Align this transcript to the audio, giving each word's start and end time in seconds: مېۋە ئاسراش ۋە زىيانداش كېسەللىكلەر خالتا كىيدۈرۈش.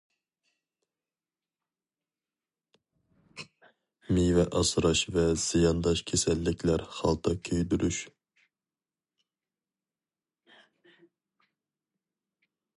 مېۋە 4.13 4.45
ئاسراش 4.59 5.03
ۋە 5.17 5.25
زىيانداش 5.43 6.01
كېسەللىكلەر 6.13 6.85
خالتا 7.01 7.35
كىيدۈرۈش. 7.51 8.01